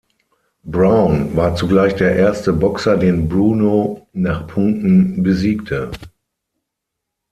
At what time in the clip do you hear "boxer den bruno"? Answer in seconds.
2.53-4.07